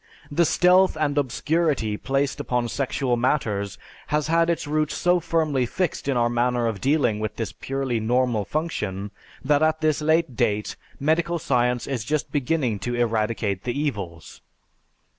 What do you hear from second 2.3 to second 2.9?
upon